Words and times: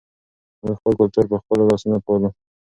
موږ 0.63 0.75
خپل 0.79 0.93
کلتور 0.99 1.25
په 1.31 1.37
خپلو 1.41 1.63
لاسونو 1.69 1.97
پالو. 2.05 2.29